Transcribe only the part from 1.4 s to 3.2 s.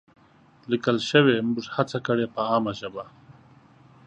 موږ هڅه کړې په عامه ژبه